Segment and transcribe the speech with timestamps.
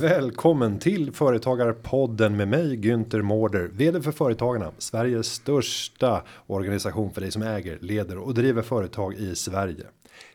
[0.00, 7.30] Välkommen till Företagarpodden med mig Günther Mårder, vd för Företagarna, Sveriges största organisation för dig
[7.30, 9.84] som äger, leder och driver företag i Sverige.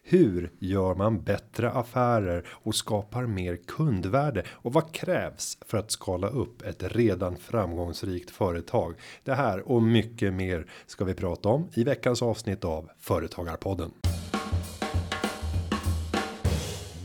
[0.04, 6.28] Hur gör man bättre affärer och skapar mer kundvärde och vad krävs för att skala
[6.28, 8.94] upp ett redan framgångsrikt företag?
[9.24, 13.92] Det här och mycket mer ska vi prata om i veckans avsnitt av Företagarpodden.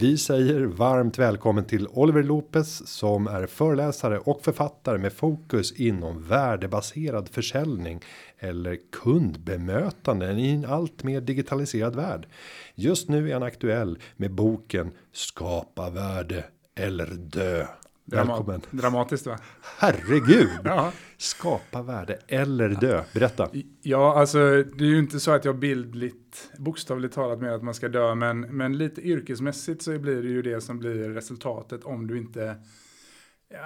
[0.00, 6.22] Vi säger varmt välkommen till Oliver Lopez som är föreläsare och författare med fokus inom
[6.22, 8.00] värdebaserad försäljning
[8.38, 12.26] eller kundbemötande i en allt mer digitaliserad värld.
[12.74, 16.44] Just nu är han aktuell med boken Skapa värde
[16.74, 17.66] eller dö.
[18.10, 18.60] Välkommen.
[18.70, 19.38] Dramatiskt va?
[19.78, 20.48] Herregud.
[20.64, 20.92] ja.
[21.16, 23.02] Skapa värde eller dö.
[23.14, 23.48] Berätta.
[23.82, 27.74] Ja, alltså det är ju inte så att jag bildligt bokstavligt talat med att man
[27.74, 32.06] ska dö, men, men lite yrkesmässigt så blir det ju det som blir resultatet om
[32.06, 32.56] du inte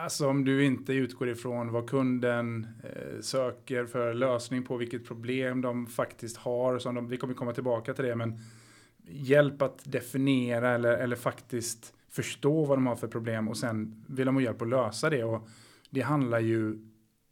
[0.03, 5.61] Alltså om du inte utgår ifrån vad kunden eh, söker för lösning på vilket problem
[5.61, 6.79] de faktiskt har.
[6.79, 8.41] Som de, vi kommer komma tillbaka till det, men
[9.09, 14.27] hjälp att definiera eller, eller faktiskt förstå vad de har för problem och sen vill
[14.27, 15.25] de ha hjälp att lösa det.
[15.25, 15.49] Och
[15.91, 16.79] det handlar ju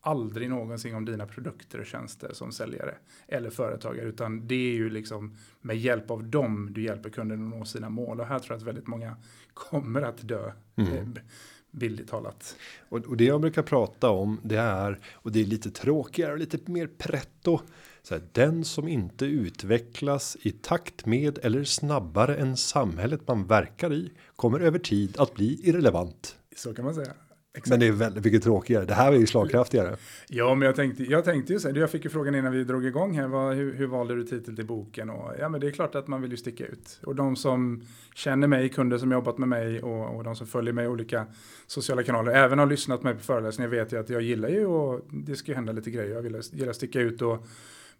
[0.00, 2.94] aldrig någonsin om dina produkter och tjänster som säljare
[3.28, 7.58] eller företagare, utan det är ju liksom med hjälp av dem du hjälper kunden att
[7.58, 8.20] nå sina mål.
[8.20, 9.16] Och här tror jag att väldigt många
[9.54, 10.52] kommer att dö.
[10.76, 10.92] Mm.
[10.92, 11.22] Eh,
[11.70, 12.56] bildligt talat.
[12.88, 16.38] Och, och, det jag brukar prata om det är och det är lite tråkigare och
[16.38, 17.60] lite mer pretto.
[18.02, 23.92] Så här, den som inte utvecklas i takt med eller snabbare än samhället man verkar
[23.92, 26.36] i kommer över tid att bli irrelevant.
[26.56, 27.12] Så kan man säga.
[27.54, 27.70] Exakt.
[27.70, 28.84] Men det är väldigt mycket tråkigare.
[28.84, 29.96] Det här är ju slagkraftigare.
[30.28, 32.64] Ja, men jag tänkte, jag tänkte ju så här, jag fick ju frågan innan vi
[32.64, 35.10] drog igång här, vad, hur, hur valde du titel till boken?
[35.10, 37.00] Och, ja, men det är klart att man vill ju sticka ut.
[37.02, 37.82] Och de som
[38.14, 41.26] känner mig, kunder som jobbat med mig och, och de som följer mig i olika
[41.66, 45.00] sociala kanaler, även har lyssnat med på föreläsningar, vet ju att jag gillar ju och
[45.10, 46.14] det ska hända lite grejer.
[46.14, 47.46] Jag vill, gillar att sticka ut och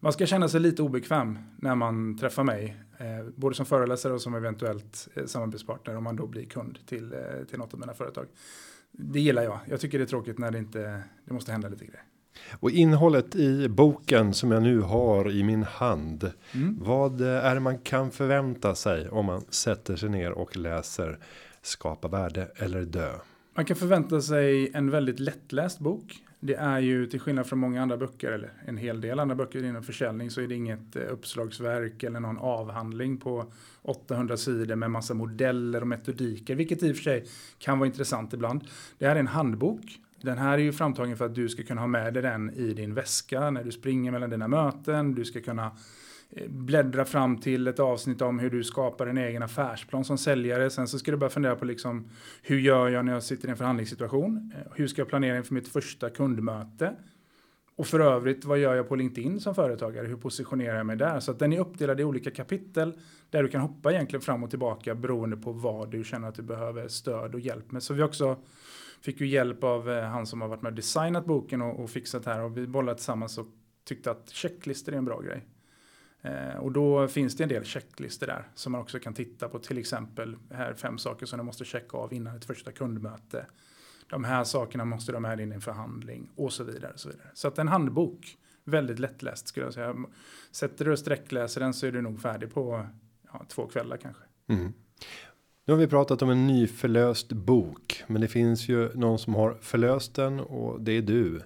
[0.01, 3.07] man ska känna sig lite obekväm när man träffar mig, eh,
[3.37, 7.45] både som föreläsare och som eventuellt eh, samarbetspartner om man då blir kund till, eh,
[7.49, 8.27] till något av mina företag
[8.93, 9.59] det gillar jag.
[9.67, 12.03] Jag tycker det är tråkigt när det inte, det måste hända lite grejer.
[12.53, 16.33] Och innehållet i boken som jag nu har i min hand.
[16.53, 16.79] Mm.
[16.81, 21.19] Vad är det man kan förvänta sig om man sätter sig ner och läser
[21.63, 23.13] Skapa värde eller dö?
[23.55, 26.23] Man kan förvänta sig en väldigt lättläst bok.
[26.41, 29.65] Det är ju till skillnad från många andra böcker eller en hel del andra böcker
[29.65, 33.53] inom försäljning så är det inget eh, uppslagsverk eller någon avhandling på
[33.83, 37.27] 800 sidor med massa modeller och metodiker, vilket i och för sig
[37.59, 38.65] kan vara intressant ibland.
[38.99, 40.01] Det här är en handbok.
[40.23, 42.73] Den här är ju framtagen för att du ska kunna ha med dig den i
[42.75, 45.15] din väska när du springer mellan dina möten.
[45.15, 45.71] Du ska kunna
[46.49, 50.71] bläddra fram till ett avsnitt om hur du skapar en egen affärsplan som säljare.
[50.71, 52.09] Sen så ska du börja fundera på liksom,
[52.43, 54.53] hur gör jag när jag sitter i en förhandlingssituation?
[54.55, 56.97] Eh, hur ska jag planera inför mitt första kundmöte?
[57.77, 60.07] Och för övrigt, vad gör jag på LinkedIn som företagare?
[60.07, 61.21] Hur positionerar jag mig där?
[61.21, 62.93] Så att den är uppdelad i olika kapitel
[63.31, 66.43] där du kan hoppa egentligen fram och tillbaka beroende på vad du känner att du
[66.43, 67.83] behöver stöd och hjälp med.
[67.83, 68.37] Så vi också
[69.01, 71.91] fick ju hjälp av eh, han som har varit med och designat boken och, och
[71.91, 73.47] fixat här och vi bollade tillsammans och
[73.85, 75.47] tyckte att checklistor är en bra grej.
[76.23, 79.59] Eh, och då finns det en del checklistor där som man också kan titta på.
[79.59, 83.47] Till exempel här fem saker som du måste checka av innan ett första kundmöte.
[84.11, 86.93] De här sakerna måste du ha med in i en förhandling och så vidare.
[86.93, 87.29] Och så, vidare.
[87.35, 89.95] så att en handbok, väldigt lättläst skulle jag säga.
[90.51, 92.87] Sätter du och sträckläser den så är du nog färdig på
[93.33, 94.23] ja, två kvällar kanske.
[94.49, 94.73] Mm.
[95.65, 99.59] Nu har vi pratat om en nyförlöst bok, men det finns ju någon som har
[99.61, 101.41] förlöst den och det är du.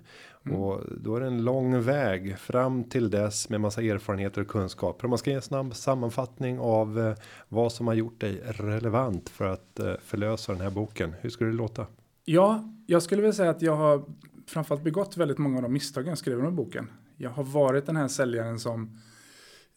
[0.46, 0.58] Mm.
[0.58, 5.04] Och då är det en lång väg fram till dess med massa erfarenheter och kunskaper.
[5.04, 7.14] Om man ska ge en snabb sammanfattning av eh,
[7.48, 11.14] vad som har gjort dig relevant för att eh, förlösa den här boken.
[11.20, 11.86] Hur skulle det låta?
[12.24, 14.04] Ja, jag skulle vilja säga att jag har
[14.46, 16.90] framförallt begått väldigt många av de misstagen jag skrev om boken.
[17.16, 18.98] Jag har varit den här säljaren som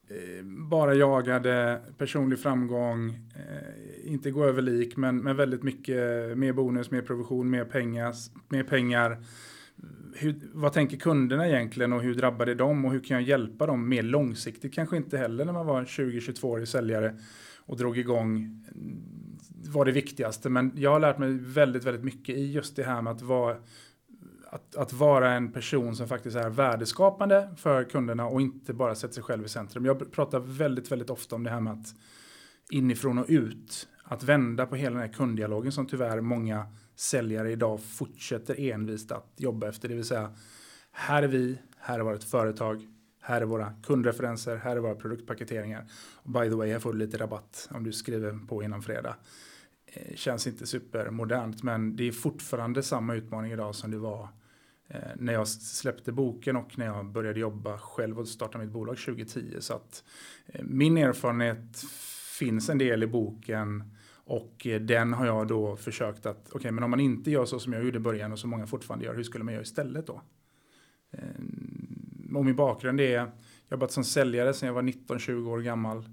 [0.09, 3.19] eh, bara jagade personlig framgång,
[4.03, 5.97] inte gå över lik, men, men väldigt mycket
[6.37, 8.13] mer bonus, mer provision, mer pengar,
[8.49, 9.17] mer pengar
[10.19, 13.65] hur, vad tänker kunderna egentligen och hur drabbar det dem och hur kan jag hjälpa
[13.65, 14.73] dem mer långsiktigt?
[14.73, 17.17] Kanske inte heller när man var 20-22-årig säljare
[17.65, 20.49] och drog igång mm, var det viktigaste.
[20.49, 23.57] Men jag har lärt mig väldigt, väldigt mycket i just det här med att vara,
[24.49, 29.13] att, att vara en person som faktiskt är värdeskapande för kunderna och inte bara sätter
[29.13, 29.85] sig själv i centrum.
[29.85, 31.95] Jag pratar väldigt, väldigt ofta om det här med att
[32.71, 36.65] inifrån och ut, att vända på hela den här kunddialogen som tyvärr många
[36.99, 39.89] säljare idag fortsätter envist att jobba efter.
[39.89, 40.33] Det vill säga,
[40.91, 42.87] här är vi, här är vårt företag,
[43.21, 45.85] här är våra kundreferenser, här är våra produktpaketeringar.
[46.23, 49.15] By the way, här får du lite rabatt om du skriver på innan fredag.
[49.85, 54.29] Eh, känns inte supermodernt men det är fortfarande samma utmaning idag som det var
[54.87, 58.97] eh, när jag släppte boken och när jag började jobba själv och starta mitt bolag
[58.97, 59.55] 2010.
[59.59, 60.03] Så att
[60.45, 61.83] eh, min erfarenhet
[62.39, 63.96] finns en del i boken
[64.27, 67.45] och eh, den har jag då försökt att, okej okay, men om man inte gör
[67.45, 69.63] så som jag gjorde i början och som många fortfarande gör, hur skulle man göra
[69.63, 70.21] istället då?
[71.11, 73.31] Ehm, och min bakgrund är, jag har
[73.69, 76.09] jobbat som säljare sedan jag var 19-20 år gammal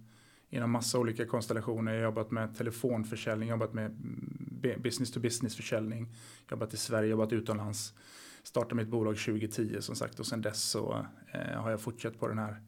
[0.50, 1.92] inom massa olika konstellationer.
[1.92, 6.14] Jag har jobbat med telefonförsäljning, jobbat med mm, business to business försäljning,
[6.50, 7.94] jobbat i Sverige, jobbat utomlands.
[8.42, 12.28] Startade mitt bolag 2010 som sagt och sen dess så eh, har jag fortsatt på
[12.28, 12.62] den här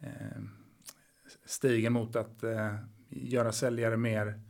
[0.00, 0.42] eh,
[1.44, 2.74] stigen mot att eh,
[3.08, 4.49] göra säljare mer eh,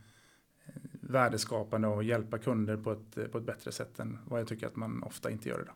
[1.11, 4.75] värdeskapande och hjälpa kunder på ett, på ett bättre sätt än vad jag tycker att
[4.75, 5.75] man ofta inte gör idag.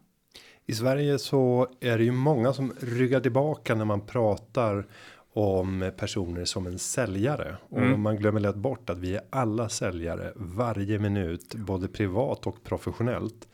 [0.65, 4.87] I Sverige så är det ju många som ryggar tillbaka när man pratar
[5.33, 8.01] om personer som en säljare och mm.
[8.01, 13.47] man glömmer lätt bort att vi är alla säljare varje minut, både privat och professionellt.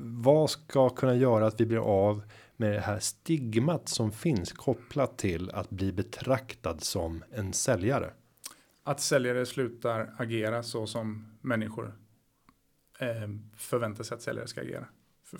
[0.00, 2.22] Vad ska kunna göra att vi blir av
[2.56, 8.10] med det här stigmat som finns kopplat till att bli betraktad som en säljare?
[8.90, 11.92] Att säljare slutar agera så som människor
[12.98, 13.08] eh,
[13.56, 14.86] förväntar sig att säljare ska agera.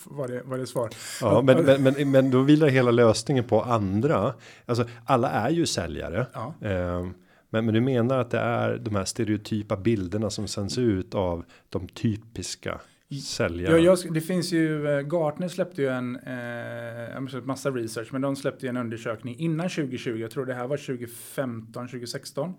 [0.05, 0.91] Var det, var det svar?
[1.21, 4.35] Ja, men, men, men, men då vilar hela lösningen på andra.
[4.67, 6.27] Alltså alla är ju säljare.
[6.33, 6.55] Ja.
[6.61, 7.07] Eh,
[7.51, 11.45] men, men du menar att det är de här stereotypa bilderna som sänds ut av
[11.69, 12.81] de typiska
[13.19, 13.79] säljarna?
[13.79, 18.37] Ja, jag, det finns ju, eh, Gartner släppte ju en, eh, massa research, men de
[18.37, 22.55] släppte ju en undersökning innan 2020, jag tror det här var 2015, 2016.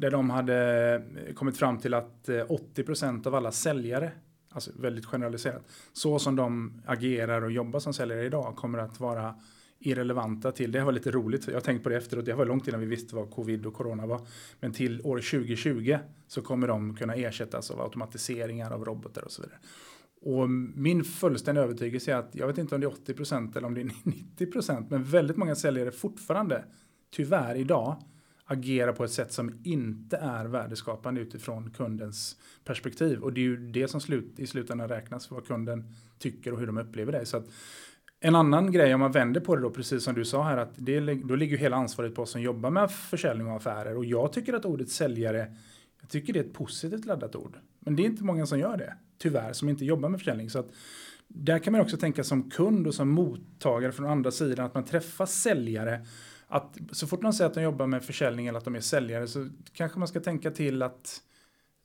[0.00, 0.94] Där de hade
[1.26, 4.12] eh, kommit fram till att eh, 80% av alla säljare
[4.52, 5.62] alltså väldigt generaliserat,
[5.92, 9.34] så som de agerar och jobbar som säljare idag kommer att vara
[9.78, 12.68] irrelevanta till, det var lite roligt, jag har tänkt på det efteråt, det var långt
[12.68, 14.20] innan vi visste vad covid och corona var,
[14.60, 19.42] men till år 2020 så kommer de kunna ersättas av automatiseringar av robotar och så
[19.42, 19.58] vidare.
[20.22, 23.74] Och min fullständiga övertygelse är att, jag vet inte om det är 80% eller om
[23.74, 26.64] det är 90%, men väldigt många säljare fortfarande,
[27.10, 27.96] tyvärr idag,
[28.50, 33.20] agera på ett sätt som inte är värdeskapande utifrån kundens perspektiv.
[33.22, 36.66] Och det är ju det som slut, i slutändan räknas, vad kunden tycker och hur
[36.66, 37.26] de upplever det.
[37.26, 37.44] Så att,
[38.20, 40.72] en annan grej om man vänder på det då, precis som du sa här, att
[40.76, 43.96] det, då ligger ju hela ansvaret på oss som jobbar med försäljning och affärer.
[43.96, 45.56] Och jag tycker att ordet säljare,
[46.00, 47.56] jag tycker det är ett positivt laddat ord.
[47.80, 50.50] Men det är inte många som gör det, tyvärr, som inte jobbar med försäljning.
[50.50, 50.70] Så att
[51.28, 54.84] där kan man också tänka som kund och som mottagare från andra sidan, att man
[54.84, 56.06] träffar säljare
[56.50, 59.26] att så fort man säger att de jobbar med försäljning eller att de är säljare
[59.26, 61.22] så kanske man ska tänka till att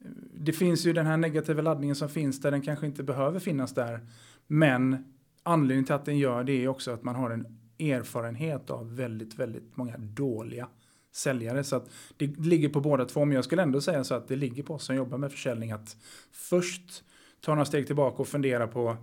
[0.05, 3.39] eh, det finns ju den här negativa laddningen som finns där den kanske inte behöver
[3.39, 4.07] finnas där.
[4.47, 5.13] Men
[5.43, 9.39] anledningen till att den gör det är också att man har en erfarenhet av väldigt,
[9.39, 10.67] väldigt många dåliga
[11.11, 11.63] säljare.
[11.63, 13.25] Så att det ligger på båda två.
[13.25, 15.71] Men jag skulle ändå säga så att det ligger på oss som jobbar med försäljning
[15.71, 15.97] att
[16.31, 17.03] först
[17.41, 18.97] ta några steg tillbaka och fundera på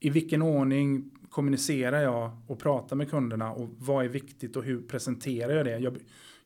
[0.00, 4.82] i vilken ordning kommunicerar jag och pratar med kunderna och vad är viktigt och hur
[4.82, 5.78] presenterar jag det?
[5.78, 5.96] Jag,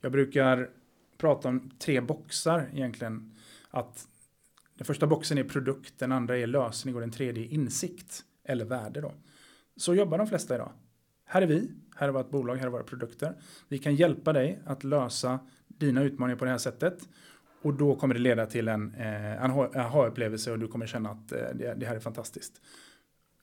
[0.00, 0.70] jag brukar
[1.18, 3.34] prata om tre boxar egentligen.
[3.70, 4.08] Att
[4.74, 8.64] den första boxen är produkt, den andra är lösning och den tredje är insikt eller
[8.64, 9.00] värde.
[9.00, 9.14] Då.
[9.76, 10.72] Så jobbar de flesta idag.
[11.24, 13.34] Här är vi, här är vårt bolag, här är våra produkter.
[13.68, 17.08] Vi kan hjälpa dig att lösa dina utmaningar på det här sättet.
[17.62, 19.44] Och då kommer det leda till en eh,
[19.76, 22.60] aha-upplevelse och du kommer känna att eh, det, det här är fantastiskt.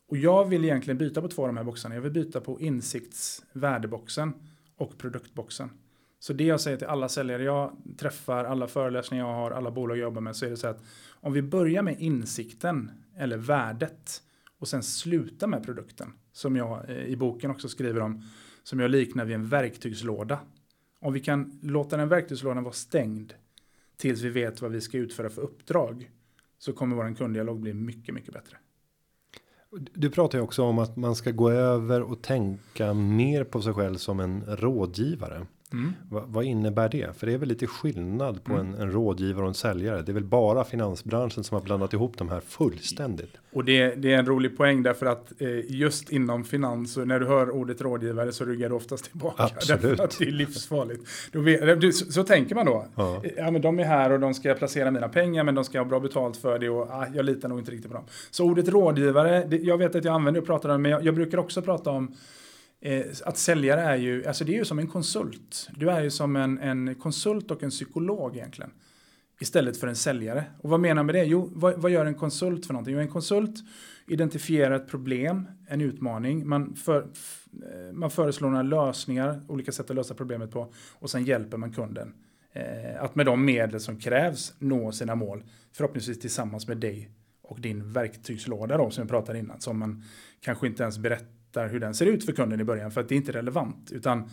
[0.07, 1.95] Och jag vill egentligen byta på två av de här boxarna.
[1.95, 4.33] Jag vill byta på insiktsvärdeboxen
[4.75, 5.69] och produktboxen.
[6.19, 9.97] Så det jag säger till alla säljare jag träffar, alla föreläsningar jag har, alla bolag
[9.97, 14.21] jag jobbar med så är det så att om vi börjar med insikten eller värdet
[14.59, 18.23] och sen slutar med produkten som jag eh, i boken också skriver om
[18.63, 20.39] som jag liknar vid en verktygslåda.
[20.99, 23.33] Om vi kan låta den verktygslådan vara stängd
[23.97, 26.11] tills vi vet vad vi ska utföra för uppdrag
[26.57, 28.57] så kommer vår kunddialog bli mycket, mycket bättre.
[29.93, 33.73] Du pratar ju också om att man ska gå över och tänka mer på sig
[33.73, 35.45] själv som en rådgivare.
[35.73, 35.93] Mm.
[36.09, 37.17] Va, vad innebär det?
[37.17, 38.73] För det är väl lite skillnad på mm.
[38.73, 40.01] en, en rådgivare och en säljare.
[40.01, 43.37] Det är väl bara finansbranschen som har blandat ihop de här fullständigt.
[43.53, 47.19] Och det, det är en rolig poäng därför att eh, just inom finans och när
[47.19, 49.43] du hör ordet rådgivare så ryggar du oftast tillbaka.
[49.43, 49.81] Absolut.
[49.81, 51.03] Därför att det är livsfarligt.
[51.31, 52.85] Vet, så, så, tänker man då.
[52.95, 53.21] Ja.
[53.37, 53.51] ja.
[53.51, 55.99] men de är här och de ska placera mina pengar men de ska ha bra
[55.99, 58.05] betalt för det och ah, jag litar nog inte riktigt på dem.
[58.31, 61.15] Så ordet rådgivare, det, jag vet att jag använder och pratar om men jag, jag
[61.15, 62.15] brukar också prata om
[62.85, 65.69] Eh, att säljare är ju, alltså det är ju som en konsult.
[65.75, 68.71] Du är ju som en, en konsult och en psykolog egentligen.
[69.39, 70.43] Istället för en säljare.
[70.61, 71.23] Och vad menar jag med det?
[71.23, 72.93] Jo, vad, vad, gör en konsult för någonting?
[72.93, 73.55] Jo, en konsult
[74.07, 76.47] identifierar ett problem, en utmaning.
[76.47, 80.73] Man, för, eh, man föreslår några lösningar, olika sätt att lösa problemet på.
[80.93, 82.13] Och sen hjälper man kunden
[82.53, 85.43] eh, att med de medel som krävs nå sina mål.
[85.73, 87.09] Förhoppningsvis tillsammans med dig
[87.41, 89.61] och din verktygslåda då som jag pratade innan.
[89.61, 90.03] Som man
[90.41, 93.15] kanske inte ens berättar hur den ser ut för kunden i början för att det
[93.15, 93.91] är inte relevant.
[93.91, 94.29] Utan,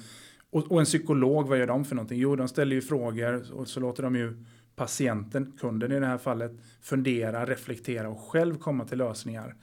[0.51, 2.19] och, och en psykolog, vad gör de för någonting?
[2.19, 4.45] Jo, de ställer ju frågor och så låter de ju
[4.77, 6.53] patienten, kunden i det här fallet,
[6.83, 9.55] fundera, reflektera och själv komma till lösningar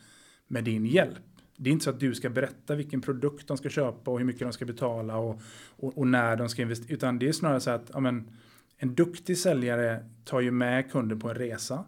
[0.48, 1.20] med din hjälp.
[1.58, 4.26] Det är inte så att du ska berätta vilken produkt de ska köpa och hur
[4.26, 6.94] mycket de ska betala och, och, och när de ska investera.
[6.94, 8.32] Utan det är snarare så att ja, men,
[8.78, 11.86] en duktig säljare tar ju med kunden på en resa.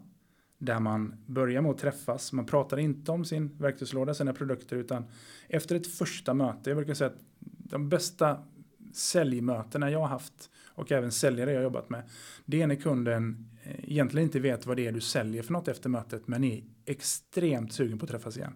[0.64, 2.32] Där man börjar med att träffas.
[2.32, 4.76] Man pratar inte om sin verktygslåda, sina produkter.
[4.76, 5.04] Utan
[5.48, 6.70] efter ett första möte.
[6.70, 7.20] Jag brukar säga att
[7.58, 8.38] de bästa
[8.92, 10.50] säljmötena jag har haft.
[10.74, 12.02] Och även säljare jag jobbat med.
[12.44, 15.68] Det är när kunden eh, egentligen inte vet vad det är du säljer för något
[15.68, 16.28] efter mötet.
[16.28, 18.54] Men är extremt sugen på att träffas igen.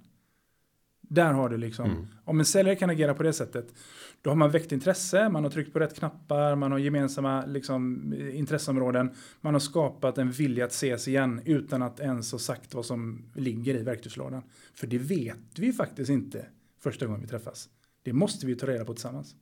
[1.08, 2.06] Där har du liksom, mm.
[2.24, 3.74] om en säljare kan agera på det sättet,
[4.22, 8.14] då har man väckt intresse, man har tryckt på rätt knappar, man har gemensamma liksom,
[8.32, 9.10] intresseområden,
[9.40, 13.24] man har skapat en vilja att ses igen utan att ens ha sagt vad som
[13.34, 14.42] ligger i verktygslådan.
[14.74, 16.46] För det vet vi faktiskt inte
[16.82, 17.68] första gången vi träffas.
[18.02, 19.34] Det måste vi ta reda på tillsammans.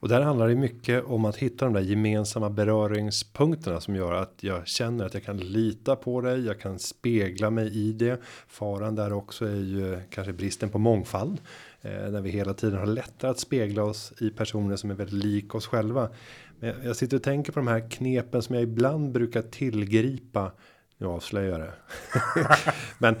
[0.00, 4.34] Och där handlar det mycket om att hitta de där gemensamma beröringspunkterna som gör att
[4.40, 6.46] jag känner att jag kan lita på dig.
[6.46, 8.20] Jag kan spegla mig i det.
[8.48, 11.40] Faran där också är ju kanske bristen på mångfald.
[11.80, 15.24] Eh, när vi hela tiden har lättare att spegla oss i personer som är väldigt
[15.24, 16.08] lik oss själva.
[16.60, 20.52] Men jag sitter och tänker på de här knepen som jag ibland brukar tillgripa.
[20.98, 21.72] Nu avslöjar jag det.
[22.98, 23.16] Men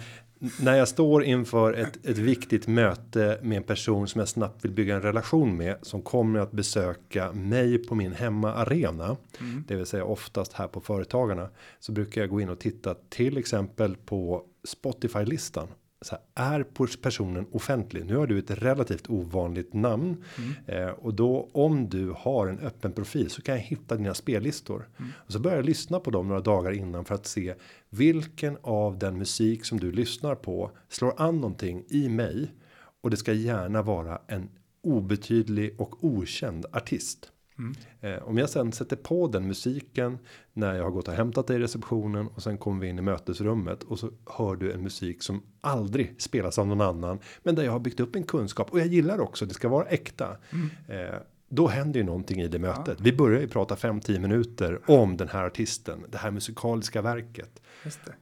[0.60, 4.72] när jag står inför ett, ett viktigt möte med en person som jag snabbt vill
[4.72, 9.64] bygga en relation med som kommer att besöka mig på min hemmaarena, mm.
[9.68, 13.38] det vill säga oftast här på företagarna, så brukar jag gå in och titta till
[13.38, 15.68] exempel på Spotify listan
[16.00, 16.62] så här, är
[16.96, 18.06] personen offentlig?
[18.06, 20.52] Nu har du ett relativt ovanligt namn mm.
[20.66, 24.88] eh, och då om du har en öppen profil så kan jag hitta dina spellistor
[24.98, 25.12] mm.
[25.16, 27.54] och så börjar jag lyssna på dem några dagar innan för att se
[27.90, 32.54] vilken av den musik som du lyssnar på slår an någonting i mig
[33.00, 34.48] och det ska gärna vara en
[34.82, 37.32] obetydlig och okänd artist.
[37.58, 37.74] Mm.
[38.00, 40.18] Eh, om jag sen sätter på den musiken
[40.52, 43.02] när jag har gått och hämtat dig i receptionen och sen kommer vi in i
[43.02, 47.62] mötesrummet och så hör du en musik som aldrig spelas av någon annan, men där
[47.62, 49.46] jag har byggt upp en kunskap och jag gillar också.
[49.46, 50.36] Det ska vara äkta.
[50.52, 50.70] Mm.
[50.88, 51.14] Eh,
[51.48, 52.94] då händer ju någonting i det mötet.
[52.98, 53.04] Ja.
[53.04, 57.62] Vi börjar ju prata 5-10 minuter om den här artisten, det här musikaliska verket.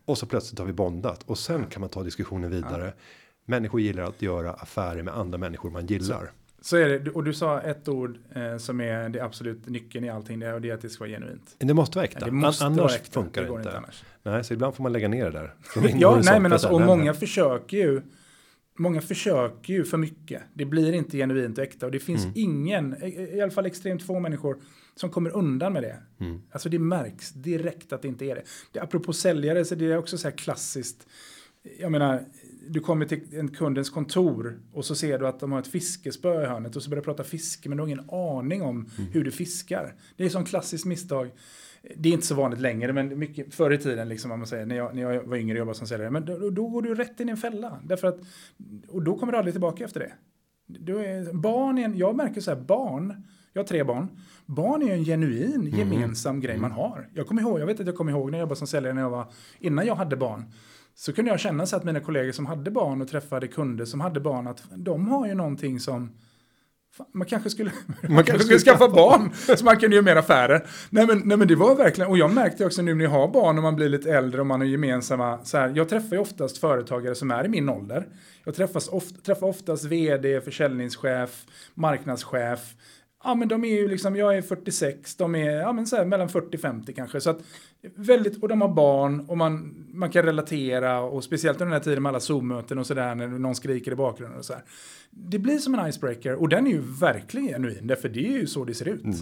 [0.05, 2.85] Och så plötsligt har vi bondat och sen kan man ta diskussionen vidare.
[2.85, 2.93] Ja.
[3.45, 6.25] Människor gillar att göra affärer med andra människor man gillar.
[6.27, 6.44] Så.
[6.65, 10.09] Så är det, och du sa ett ord eh, som är det absolut nyckeln i
[10.09, 11.57] allting, det, och det är att det ska vara genuint.
[11.59, 13.13] Det måste vara äkta, det måste annars vara äkta.
[13.13, 13.61] funkar det, inte.
[13.61, 14.05] inte annars.
[14.23, 15.55] Nej, så ibland får man lägga ner det där.
[15.99, 18.03] ja, nej men alltså, och många försöker ju,
[18.79, 20.43] många försöker ju för mycket.
[20.55, 22.35] Det blir inte genuint och äkta och det finns mm.
[22.37, 24.57] ingen, i alla fall extremt få människor
[24.95, 25.97] som kommer undan med det.
[26.21, 26.43] Mm.
[26.51, 28.43] Alltså det märks direkt att det inte är det.
[28.73, 31.07] det apropå säljare så det är också så här klassiskt.
[31.79, 32.25] Jag menar,
[32.69, 36.43] du kommer till en kundens kontor och så ser du att de har ett fiskespö
[36.43, 39.11] i hörnet och så börjar du prata fiske men du har ingen aning om mm.
[39.13, 39.95] hur du fiskar.
[40.17, 41.31] Det är som klassiskt misstag.
[41.97, 44.77] Det är inte så vanligt längre, men mycket förr i tiden, liksom, man säger, när,
[44.77, 47.21] jag, när jag var yngre och jobbade som säljare, men då, då, går du rätt
[47.21, 47.81] in i en fälla.
[47.85, 48.19] Därför att,
[48.89, 50.13] och då kommer du aldrig tillbaka efter det.
[50.67, 54.09] Du är, barn är en, jag märker så här, barn, jag har tre barn.
[54.47, 55.79] Barn är en genuin mm.
[55.79, 56.41] gemensam mm.
[56.41, 57.09] grej man har.
[57.15, 59.03] Jag kommer ihåg, jag vet att jag kommer ihåg när jag jobbade som säljare när
[59.03, 60.45] jag var, innan jag hade barn
[60.95, 64.01] så kunde jag känna så att mina kollegor som hade barn och träffade kunder som
[64.01, 66.11] hade barn att de har ju någonting som
[67.13, 67.71] man kanske skulle,
[68.09, 70.67] man kanske skulle skaffa barn så man kunde göra mer affärer.
[70.91, 73.29] Nej men, nej men det var verkligen, och jag märkte också nu när jag har
[73.29, 76.23] barn och man blir lite äldre och man har gemensamma, så här, jag träffar ju
[76.23, 78.07] oftast företagare som är i min ålder.
[78.45, 82.75] Jag träffas ofta, träffar oftast vd, försäljningschef, marknadschef,
[83.25, 86.05] Ja, men de är ju liksom, jag är 46, de är ja, men så här,
[86.05, 87.21] mellan 40-50 kanske.
[87.21, 87.41] Så att,
[87.95, 91.85] väldigt, och de har barn och man, man kan relatera och speciellt under den här
[91.85, 94.63] tiden med alla Zoom-möten och sådär när någon skriker i bakgrunden och så här.
[95.11, 98.47] Det blir som en icebreaker och den är ju verkligen genuin, därför det är ju
[98.47, 99.05] så det ser ut.
[99.05, 99.17] Mm.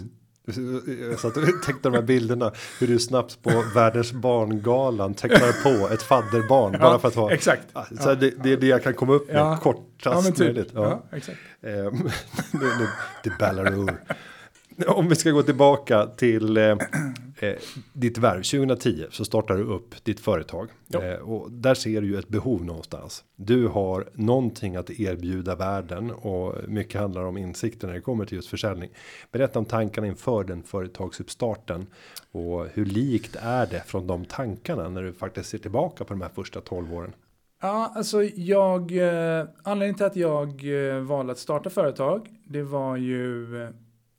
[1.11, 5.93] Jag satt och tänkte de här bilderna hur du snabbt på världens barngalan tecknar på
[5.93, 6.73] ett fadderbarn.
[6.73, 7.31] Ja, bara för att ha.
[7.31, 7.67] Exakt.
[7.73, 10.39] Så ja, det, det, är det jag kan komma upp med ja, kortast ja, typ.
[10.39, 10.71] möjligt.
[10.73, 11.03] Ja.
[11.11, 11.37] Exakt.
[11.61, 11.71] Ehm,
[12.51, 12.65] det,
[13.23, 13.85] det,
[14.75, 14.85] det.
[14.87, 16.77] Om vi ska gå tillbaka till eh,
[17.49, 17.55] eh,
[17.93, 22.19] ditt värv 2010 så startar du upp ditt företag eh, och där ser du ju
[22.19, 23.23] ett behov någonstans.
[23.35, 28.35] Du har någonting att erbjuda världen och mycket handlar om insikter när det kommer till
[28.35, 28.89] just försäljning.
[29.31, 31.87] Berätta om tankarna inför den företagsuppstarten
[32.31, 36.21] och hur likt är det från de tankarna när du faktiskt ser tillbaka på de
[36.21, 37.13] här första 12 åren?
[37.63, 42.97] Ja, alltså jag, eh, anledningen till att jag eh, valde att starta företag, det var
[42.97, 43.69] ju eh,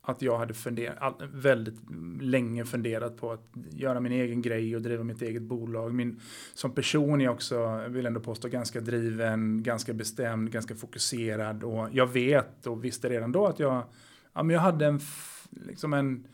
[0.05, 1.75] att jag hade funderat, väldigt
[2.21, 5.93] länge funderat på att göra min egen grej och driva mitt eget bolag.
[5.93, 6.19] Min,
[6.53, 11.63] som person är jag också, vill ändå påstå, ganska driven, ganska bestämd, ganska fokuserad.
[11.63, 13.83] Och jag vet och visste redan då att jag,
[14.33, 14.99] ja, men jag hade en,
[15.49, 16.25] liksom en mm,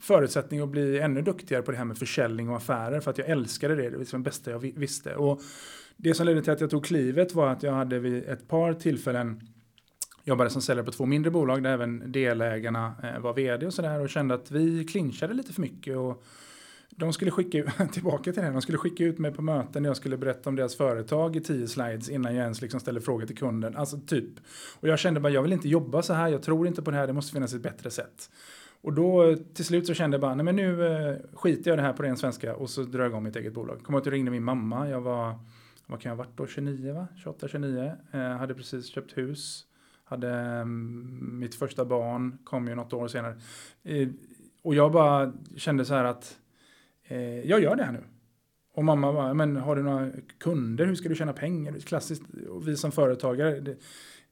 [0.00, 3.28] förutsättning att bli ännu duktigare på det här med försäljning och affärer för att jag
[3.28, 3.82] älskade det.
[3.82, 5.14] Det var liksom det bästa jag visste.
[5.14, 5.40] Och
[5.96, 8.74] det som ledde till att jag tog klivet var att jag hade vid ett par
[8.74, 9.40] tillfällen
[10.24, 14.00] jobbade som säljare på två mindre bolag där även delägarna eh, var vd och sådär
[14.00, 15.96] och kände att vi clinchade lite för mycket.
[15.96, 16.24] Och
[16.90, 20.16] de skulle skicka tillbaka till det, de skulle skicka ut mig på möten, jag skulle
[20.16, 23.76] berätta om deras företag i tio slides innan jag ens liksom ställde frågor till kunden.
[23.76, 24.30] Alltså typ.
[24.80, 26.96] Och jag kände bara, jag vill inte jobba så här, jag tror inte på det
[26.96, 28.30] här, det måste finnas ett bättre sätt.
[28.80, 31.78] Och då eh, till slut så kände jag bara, nej men nu eh, skiter jag
[31.78, 33.82] det här på ren svenska och så drar jag igång mitt eget bolag.
[33.82, 35.38] Kommer att jag ringde min mamma, jag var,
[35.86, 37.06] vad kan jag ha varit då, 29 va?
[37.16, 37.92] 28, 29.
[38.12, 39.66] Eh, hade precis köpt hus.
[40.12, 43.34] Hade mm, mitt första barn, kom ju något år senare.
[43.82, 44.08] Eh,
[44.62, 46.38] och jag bara kände så här att
[47.04, 48.04] eh, jag gör det här nu.
[48.74, 51.78] Och mamma bara, men har du några kunder, hur ska du tjäna pengar?
[51.78, 53.76] Klassiskt, och vi som företagare, det,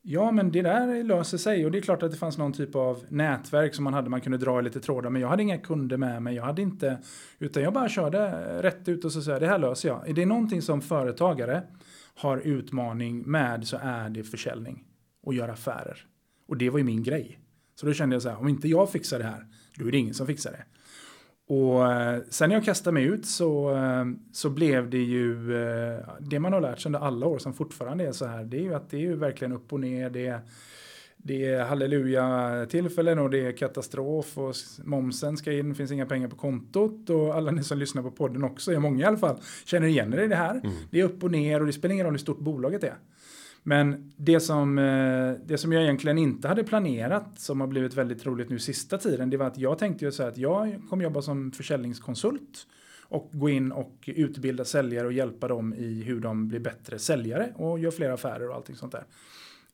[0.02, 2.74] Ja, men det där löser sig och det är klart att det fanns någon typ
[2.74, 5.58] av nätverk som man hade, man kunde dra i lite trådar, men jag hade inga
[5.58, 6.98] kunder med mig, jag hade inte,
[7.38, 8.30] utan jag bara körde
[8.62, 10.08] rätt ut och så sa det här löser jag.
[10.08, 11.62] Är det någonting som företagare
[12.14, 14.84] har utmaning med så är det försäljning
[15.22, 16.06] och göra affärer.
[16.48, 17.40] Och det var ju min grej.
[17.74, 19.46] Så då kände jag så här, om inte jag fixar det här,
[19.76, 20.64] då är det ingen som fixar det.
[21.54, 25.98] Och eh, sen när jag kastade mig ut så, eh, så blev det ju eh,
[26.20, 28.44] det man har lärt sig under alla år som fortfarande är så här.
[28.44, 30.10] Det är ju att det är ju verkligen upp och ner.
[30.10, 30.40] Det är,
[31.16, 36.28] det är halleluja tillfällen och det är katastrof och momsen ska in, finns inga pengar
[36.28, 39.38] på kontot och alla ni som lyssnar på podden också, är många i alla fall,
[39.64, 40.54] känner igen er i det här.
[40.54, 40.72] Mm.
[40.90, 42.94] Det är upp och ner och det spelar ingen roll hur stort bolaget är.
[43.62, 48.26] Men det som, eh, det som jag egentligen inte hade planerat, som har blivit väldigt
[48.26, 51.04] roligt nu sista tiden, det var att jag tänkte ju så här att jag kommer
[51.04, 52.66] jobba som försäljningskonsult
[53.08, 57.52] och gå in och utbilda säljare och hjälpa dem i hur de blir bättre säljare
[57.56, 59.04] och gör fler affärer och allting sånt där.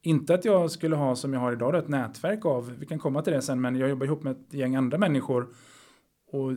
[0.02, 3.22] Inte att jag skulle ha som jag har idag ett nätverk av, vi kan komma
[3.22, 5.48] till det sen, men jag jobbar ihop med ett gäng andra människor
[6.32, 6.52] och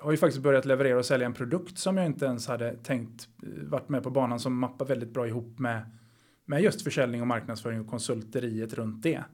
[0.00, 3.28] har ju faktiskt börjat leverera och sälja en produkt som jag inte ens hade tänkt
[3.42, 5.97] eh, varit med på banan som mappar väldigt bra ihop med
[6.48, 9.24] med just försäljning och marknadsföring och konsulteriet runt det.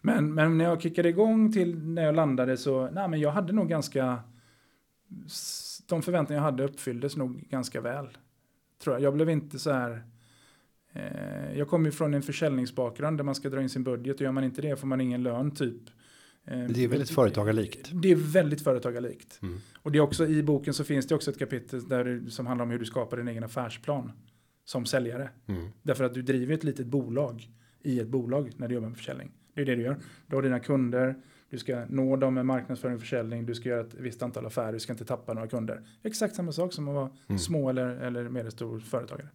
[0.00, 3.52] Men, men när jag kickade igång till när jag landade så, nej men jag hade
[3.52, 4.20] nog ganska,
[5.86, 8.08] de förväntningar jag hade uppfylldes nog ganska väl.
[8.82, 9.02] Tror jag.
[9.02, 10.02] jag blev inte så här,
[10.92, 14.22] eh, jag kommer ju från en försäljningsbakgrund där man ska dra in sin budget och
[14.22, 15.82] gör man inte det får man ingen lön typ.
[16.44, 17.90] Eh, det är väldigt företagarlikt.
[17.92, 19.38] Det är väldigt företagarlikt.
[19.42, 19.60] Mm.
[19.82, 22.64] Och det är också i boken så finns det också ett kapitel där, som handlar
[22.64, 24.12] om hur du skapar din egen affärsplan
[24.68, 25.30] som säljare.
[25.46, 25.68] Mm.
[25.82, 27.50] Därför att du driver ett litet bolag
[27.82, 29.32] i ett bolag när du jobbar med försäljning.
[29.54, 29.96] Det är det du gör.
[30.26, 31.14] Du har dina kunder,
[31.50, 34.72] du ska nå dem med marknadsföring och försäljning, du ska göra ett visst antal affärer,
[34.72, 35.86] du ska inte tappa några kunder.
[36.02, 37.38] Exakt samma sak som att vara mm.
[37.38, 39.28] små eller, eller medelstor företagare.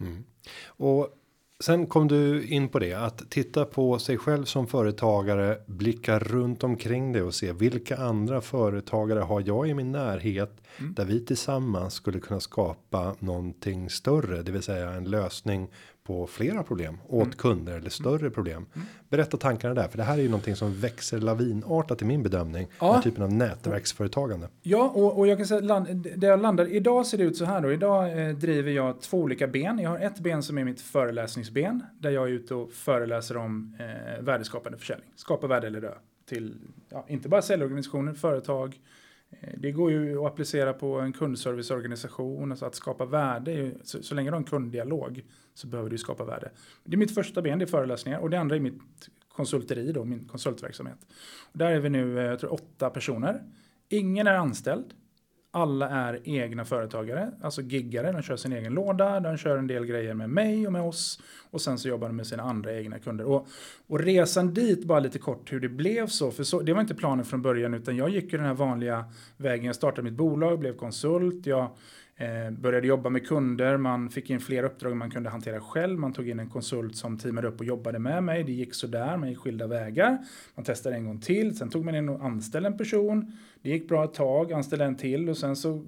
[0.00, 0.24] Mm.
[0.66, 1.21] Och
[1.62, 6.64] Sen kom du in på det att titta på sig själv som företagare, blicka runt
[6.64, 10.94] omkring det och se vilka andra företagare har jag i min närhet mm.
[10.94, 15.68] där vi tillsammans skulle kunna skapa någonting större, det vill säga en lösning
[16.04, 17.32] på flera problem åt mm.
[17.36, 18.66] kunder eller större problem.
[18.74, 18.86] Mm.
[19.08, 22.66] Berätta tankarna där, för det här är ju någonting som växer lavinartat i min bedömning.
[22.80, 22.86] Ja.
[22.86, 24.48] Den här typen av nätverksföretagande.
[24.62, 27.44] Ja, och, och jag kan säga land, det jag landar idag ser det ut så
[27.44, 27.72] här då.
[27.72, 29.78] Idag eh, driver jag två olika ben.
[29.78, 33.76] Jag har ett ben som är mitt föreläsningsben där jag är ute och föreläser om
[33.80, 35.10] eh, värdeskapande försäljning.
[35.16, 35.92] Skapa värde eller dö
[36.28, 36.54] till
[36.88, 38.80] ja, inte bara säljorganisationer, företag,
[39.40, 43.72] Eh, det går ju att applicera på en kundserviceorganisation, alltså att skapa värde.
[43.82, 46.50] Så, så länge du har en kunddialog så behöver du skapa värde.
[46.84, 48.80] Det är mitt första ben, det är föreläsningar och det andra är mitt
[49.28, 50.98] konsulteri, då, min konsultverksamhet.
[51.52, 53.42] Och där är vi nu, eh, jag tror åtta personer.
[53.88, 54.94] Ingen är anställd
[55.54, 58.12] alla är egna företagare, alltså giggare.
[58.12, 61.20] De kör sin egen låda, de kör en del grejer med mig och med oss.
[61.50, 63.24] Och sen så jobbar de med sina andra egna kunder.
[63.24, 63.46] Och,
[63.86, 66.30] och resan dit, bara lite kort hur det blev så.
[66.30, 69.04] För så, det var inte planen från början, utan jag gick ju den här vanliga
[69.36, 69.64] vägen.
[69.64, 71.46] Jag startade mitt bolag, blev konsult.
[71.46, 71.70] Jag
[72.16, 75.98] Eh, började jobba med kunder, man fick in fler uppdrag man kunde hantera själv.
[75.98, 78.44] Man tog in en konsult som teamade upp och jobbade med mig.
[78.44, 80.18] Det gick sådär, man gick skilda vägar.
[80.54, 83.32] Man testade en gång till, sen tog man in och anställde en person.
[83.62, 85.84] Det gick bra ett tag, anställde en till och sen så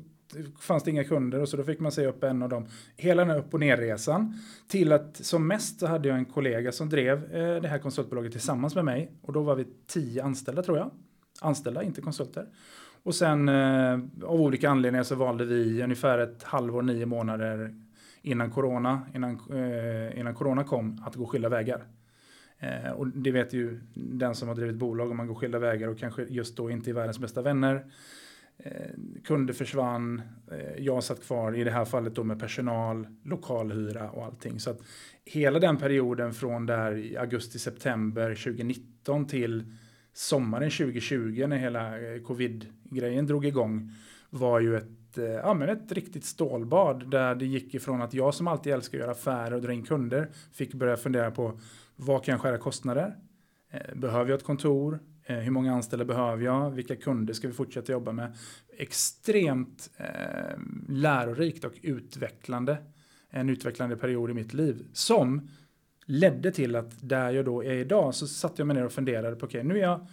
[0.61, 2.67] fanns det inga kunder och så då fick man säga upp en av dem.
[2.97, 4.35] Hela den här upp och nerresan
[4.69, 8.33] till att som mest så hade jag en kollega som drev eh, det här konsultbolaget
[8.33, 10.91] tillsammans med mig och då var vi tio anställda tror jag.
[11.41, 12.47] Anställda, inte konsulter.
[13.03, 13.93] Och sen eh,
[14.25, 17.75] av olika anledningar så valde vi ungefär ett halvår, nio månader
[18.23, 21.87] innan corona, innan, eh, innan corona kom, att gå skilda vägar.
[22.59, 25.89] Eh, och det vet ju den som har drivit bolag om man går skilda vägar
[25.89, 27.85] och kanske just då inte är världens bästa vänner.
[28.59, 28.91] Eh,
[29.25, 34.25] kunder försvann, eh, jag satt kvar i det här fallet då med personal, lokalhyra och
[34.25, 34.61] allting.
[34.61, 34.81] Så att
[35.25, 39.65] hela den perioden från där i augusti-september 2019 till
[40.13, 43.93] sommaren 2020 när hela eh, covid-grejen drog igång
[44.31, 48.35] var ju ett, eh, ja, men ett riktigt stålbad där det gick ifrån att jag
[48.35, 51.59] som alltid älskar att göra affärer och dra in kunder fick börja fundera på
[51.97, 53.17] vad kan jag skära kostnader?
[53.71, 55.01] Eh, behöver jag ett kontor?
[55.27, 56.71] Eh, hur många anställda behöver jag?
[56.71, 58.37] Vilka kunder ska vi fortsätta jobba med?
[58.79, 62.79] Extremt eh, lärorikt och utvecklande.
[63.31, 65.49] En utvecklande period i mitt liv som
[66.07, 69.37] ledde till att där jag då är idag så satte jag mig ner och funderade
[69.37, 70.07] på okej, okay, nu är jag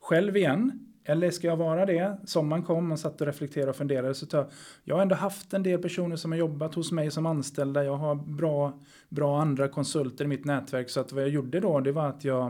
[0.00, 0.89] själv igen.
[1.10, 2.16] Eller ska jag vara det?
[2.24, 4.14] Sommaren kom, man satt och reflekterade och funderade.
[4.14, 4.46] Så jag,
[4.84, 7.84] jag har ändå haft en del personer som har jobbat hos mig som anställda.
[7.84, 10.90] Jag har bra, bra andra konsulter i mitt nätverk.
[10.90, 12.46] Så att vad jag gjorde då, det var att jag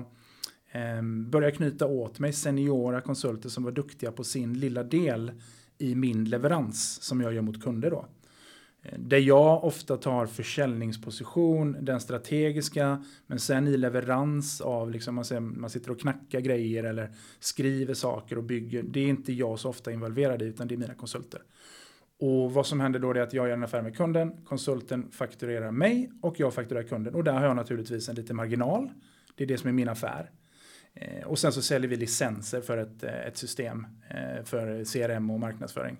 [0.70, 5.32] eh, började knyta åt mig seniora konsulter som var duktiga på sin lilla del
[5.78, 8.06] i min leverans som jag gör mot kunder då.
[8.96, 15.40] Där jag ofta tar försäljningsposition, den strategiska, men sen i leverans av, liksom man, säger,
[15.40, 18.82] man sitter och knackar grejer eller skriver saker och bygger.
[18.82, 21.42] Det är inte jag så ofta involverad i, utan det är mina konsulter.
[22.20, 25.70] Och vad som händer då är att jag gör en affär med kunden, konsulten fakturerar
[25.70, 27.14] mig och jag fakturerar kunden.
[27.14, 28.90] Och där har jag naturligtvis en liten marginal.
[29.34, 30.30] Det är det som är min affär.
[30.94, 35.30] Eh, och sen så säljer vi licenser för ett, eh, ett system eh, för CRM
[35.30, 35.96] och marknadsföring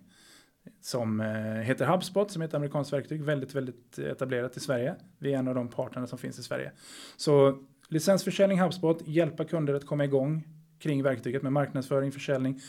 [0.81, 1.27] som eh,
[1.63, 3.25] heter HubSpot som är ett amerikanskt verktyg.
[3.25, 4.95] Väldigt, väldigt etablerat i Sverige.
[5.19, 6.73] Vi är en av de partnerna som finns i Sverige.
[7.17, 10.45] Så licensförsäljning HubSpot, hjälpa kunder att komma igång
[10.79, 12.61] kring verktyget med marknadsföring, försäljning.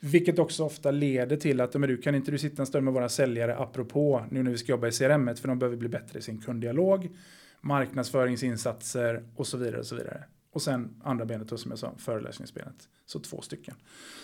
[0.00, 2.94] Vilket också ofta leder till att men du kan inte du sitta en stund med
[2.94, 6.18] våra säljare apropå nu när vi ska jobba i CRM för de behöver bli bättre
[6.18, 7.10] i sin kunddialog,
[7.60, 10.24] marknadsföringsinsatser och så vidare och så vidare.
[10.52, 12.88] Och sen andra benet då som jag sa, föreläsningsbenet.
[13.06, 13.74] Så två stycken.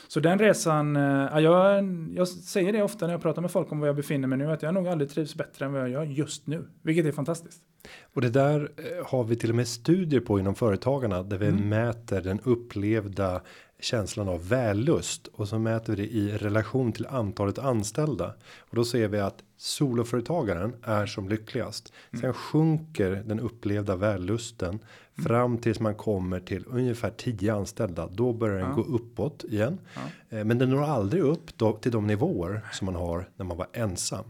[0.09, 1.85] Så den resan, eh, ja, jag,
[2.15, 4.53] jag säger det ofta när jag pratar med folk om var jag befinner mig nu,
[4.53, 6.69] att jag nog aldrig trivs bättre än vad jag gör just nu.
[6.83, 7.63] Vilket är fantastiskt.
[8.15, 11.47] Och det där eh, har vi till och med studier på inom företagarna där vi
[11.47, 11.69] mm.
[11.69, 13.43] mäter den upplevda
[13.81, 18.85] känslan av vällust och så mäter vi det i relation till antalet anställda och då
[18.85, 21.93] ser vi att soloföretagaren är som lyckligast.
[22.11, 22.21] Mm.
[22.21, 25.29] Sen sjunker den upplevda vällusten mm.
[25.29, 28.09] fram tills man kommer till ungefär 10 anställda.
[28.13, 28.75] Då börjar den ja.
[28.75, 30.37] gå uppåt igen, ja.
[30.39, 33.67] Eh, men den når aldrig upp till de nivåer som man har när man var
[33.73, 34.25] ensam.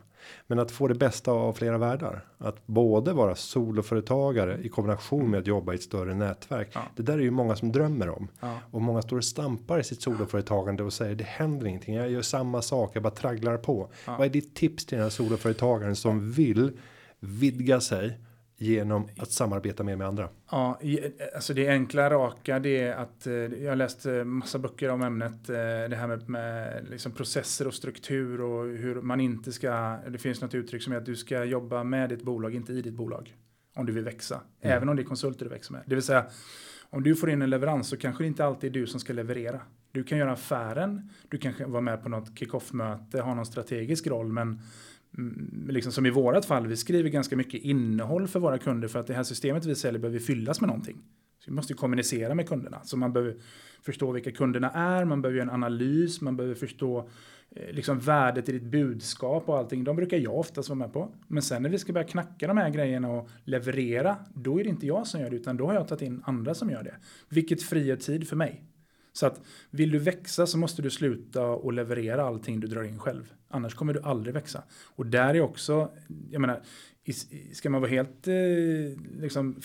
[0.47, 2.25] Men att få det bästa av flera världar.
[2.39, 6.69] Att både vara soloföretagare i kombination med att jobba i ett större nätverk.
[6.73, 6.81] Ja.
[6.97, 8.29] Det där är ju många som drömmer om.
[8.41, 8.59] Ja.
[8.71, 11.95] Och många står och stampar i sitt soloföretagande och säger det händer ingenting.
[11.95, 13.89] Jag gör samma sak, jag bara tragglar på.
[14.07, 14.17] Ja.
[14.19, 16.73] Vad är ditt tips till den här soloföretagaren som vill
[17.21, 18.19] vidga sig
[18.59, 20.29] genom att samarbeta mer med andra?
[20.51, 20.81] Ja,
[21.35, 25.03] alltså det enkla raka det är att eh, jag har läst eh, massa böcker om
[25.03, 25.49] ämnet.
[25.49, 25.55] Eh,
[25.91, 29.99] det här med, med liksom processer och struktur och hur man inte ska.
[30.09, 32.83] Det finns något uttryck som är att du ska jobba med ditt bolag, inte i
[32.83, 33.35] ditt bolag.
[33.75, 34.77] Om du vill växa, mm.
[34.77, 35.83] även om det är konsulter du växer med.
[35.87, 36.27] Det vill säga
[36.91, 39.13] om du får in en leverans så kanske det inte alltid är du som ska
[39.13, 39.61] leverera.
[39.93, 44.07] Du kan göra affären, du kanske vara med på något kick-off möte, ha någon strategisk
[44.07, 44.61] roll, men
[45.19, 48.99] Mm, liksom som i vårat fall, vi skriver ganska mycket innehåll för våra kunder för
[48.99, 50.97] att det här systemet vi säljer behöver fyllas med någonting.
[51.39, 52.81] Så vi måste kommunicera med kunderna.
[52.85, 53.37] Så man behöver
[53.83, 57.09] förstå vilka kunderna är, man behöver göra en analys, man behöver förstå
[57.51, 59.85] eh, liksom värdet i ditt budskap och allting.
[59.85, 61.15] De brukar jag oftast vara med på.
[61.29, 64.71] Men sen när vi ska börja knacka de här grejerna och leverera, då är det
[64.71, 66.95] inte jag som gör det, utan då har jag tagit in andra som gör det.
[67.29, 68.63] Vilket frigör tid för mig.
[69.17, 72.99] Så att vill du växa så måste du sluta och leverera allting du drar in
[72.99, 73.33] själv.
[73.49, 74.63] Annars kommer du aldrig växa.
[74.85, 75.91] Och där är också,
[76.31, 76.63] jag menar,
[77.53, 78.35] ska man vara helt eh,
[79.21, 79.61] liksom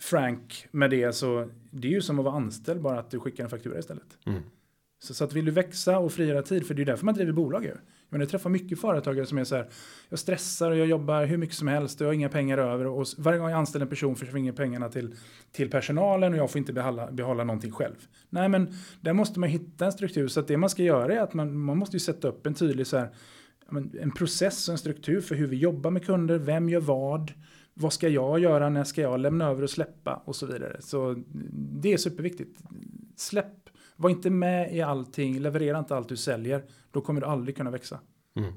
[0.00, 3.44] frank med det så det är ju som att vara anställd bara att du skickar
[3.44, 4.18] en faktura istället.
[4.26, 4.42] Mm.
[4.98, 7.32] Så, så, att vill du växa och frigöra tid, för det är därför man driver
[7.32, 7.74] bolag ju.
[8.14, 9.68] Men jag träffar mycket företagare som är så här,
[10.08, 12.86] jag stressar och jag jobbar hur mycket som helst och jag har inga pengar över.
[12.86, 15.14] Och varje gång jag anställer en person försvinner pengarna till,
[15.52, 17.94] till personalen och jag får inte behålla, behålla någonting själv.
[18.30, 20.28] Nej, men där måste man hitta en struktur.
[20.28, 22.54] Så att det man ska göra är att man, man måste ju sätta upp en
[22.54, 23.10] tydlig så här,
[24.00, 27.32] en process och en struktur för hur vi jobbar med kunder, vem gör vad,
[27.74, 30.76] vad ska jag göra, när ska jag lämna över och släppa och så vidare.
[30.80, 31.22] Så
[31.82, 32.60] det är superviktigt.
[33.16, 33.64] Släpp
[33.96, 36.64] var inte med i allting, leverera inte allt du säljer.
[36.94, 38.00] Då kommer du aldrig kunna växa.
[38.36, 38.52] Mm.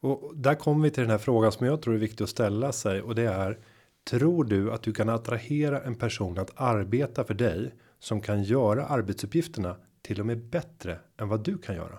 [0.00, 2.72] Och där kommer vi till den här frågan som jag tror är viktig att ställa
[2.72, 3.58] sig och det är
[4.04, 8.86] Tror du att du kan attrahera en person att arbeta för dig som kan göra
[8.86, 11.98] arbetsuppgifterna till och med bättre än vad du kan göra?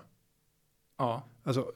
[0.98, 1.72] Ja, alltså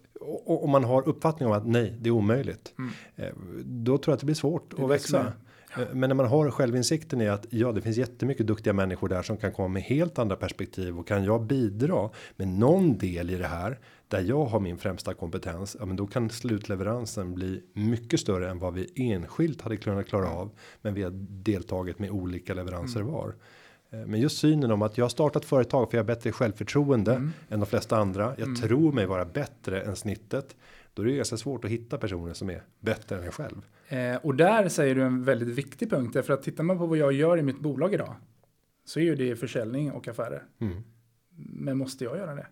[0.47, 2.75] om man har uppfattning om att nej, det är omöjligt.
[2.79, 2.91] Mm.
[3.17, 3.35] Eh,
[3.65, 5.33] då tror jag att det blir svårt det att växa.
[5.77, 5.85] Ja.
[5.93, 9.37] Men när man har självinsikten i att ja, det finns jättemycket duktiga människor där som
[9.37, 13.47] kan komma med helt andra perspektiv och kan jag bidra med någon del i det
[13.47, 13.79] här
[14.09, 18.59] där jag har min främsta kompetens, ja, men då kan slutleveransen bli mycket större än
[18.59, 20.51] vad vi enskilt hade kunnat klara av.
[20.83, 21.11] Men vi har
[21.45, 23.13] deltagit med olika leveranser mm.
[23.13, 23.35] var.
[23.91, 27.15] Eh, men just synen om att jag har startat företag för jag har bättre självförtroende
[27.15, 27.33] mm.
[27.49, 28.25] än de flesta andra.
[28.39, 28.57] Jag mm.
[28.57, 30.57] tror mig vara bättre än snittet.
[30.95, 33.63] Då är det ganska svårt att hitta personer som är bättre än jag själv.
[33.90, 36.12] Eh, och där säger du en väldigt viktig punkt.
[36.12, 38.14] Därför att tittar man på vad jag gör i mitt bolag idag.
[38.85, 40.42] Så är ju det försäljning och affärer.
[40.61, 40.83] Mm.
[41.37, 42.46] Men måste jag göra det?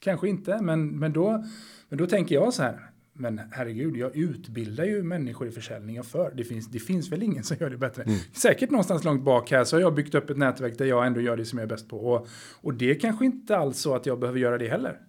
[0.00, 1.44] Kanske inte, men, men, då,
[1.88, 2.90] men då tänker jag så här.
[3.12, 6.32] Men herregud, jag utbildar ju människor i försäljning och för.
[6.36, 8.02] Det finns, det finns väl ingen som gör det bättre.
[8.02, 8.18] Mm.
[8.32, 11.20] Säkert någonstans långt bak här så har jag byggt upp ett nätverk där jag ändå
[11.20, 11.96] gör det som jag är bäst på.
[11.98, 12.28] Och,
[12.60, 15.00] och det är kanske inte alls så att jag behöver göra det heller.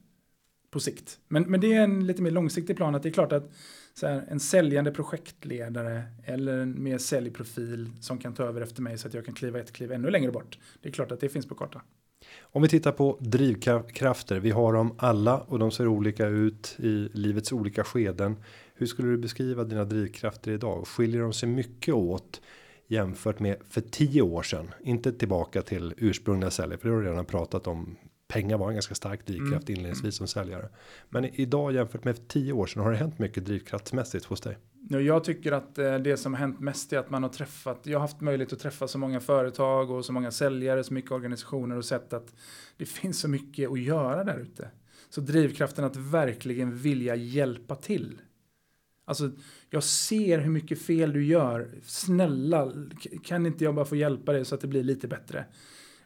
[0.74, 1.20] På sikt.
[1.28, 2.96] Men, men det är en lite mer långsiktig plan.
[2.96, 3.52] Att det är klart att
[3.94, 8.98] så här, en säljande projektledare eller en mer säljprofil som kan ta över efter mig
[8.98, 10.60] så att jag kan kliva ett kliv ännu längre bort.
[10.82, 11.82] Det är klart att det finns på kartan.
[12.42, 17.10] Om vi tittar på drivkrafter, vi har dem alla och de ser olika ut i
[17.14, 18.36] livets olika skeden.
[18.76, 20.88] Hur skulle du beskriva dina drivkrafter idag?
[20.88, 22.42] Skiljer de sig mycket åt
[22.88, 24.74] jämfört med för tio år sedan?
[24.84, 27.98] Inte tillbaka till ursprungliga säljare, för det har du redan pratat om.
[28.34, 29.80] Pengar var en ganska stark drivkraft mm.
[29.80, 30.70] inledningsvis som säljare.
[31.10, 34.58] Men idag jämfört med för tio år sedan har det hänt mycket drivkraftsmässigt hos dig?
[34.90, 38.00] Jag tycker att eh, det som har hänt mest är att man har träffat, jag
[38.00, 41.78] har haft möjlighet att träffa så många företag och så många säljare, så mycket organisationer
[41.78, 42.36] och sett att
[42.78, 44.68] det finns så mycket att göra där ute.
[45.10, 48.22] Så drivkraften att verkligen vilja hjälpa till.
[49.06, 49.32] Alltså,
[49.70, 51.70] jag ser hur mycket fel du gör.
[51.84, 52.74] Snälla,
[53.24, 55.46] kan inte jag bara få hjälpa dig så att det blir lite bättre?